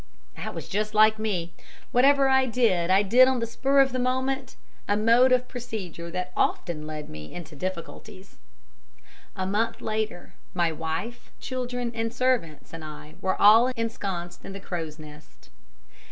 [0.35, 1.53] That was just like me.
[1.91, 4.55] Whatever I did, I did on the spur of the moment,
[4.87, 8.37] a mode of procedure that often led me into difficulties.
[9.35, 14.59] A month later and my wife, children, servants, and I were all ensconced in the
[14.59, 15.51] Crow's Nest.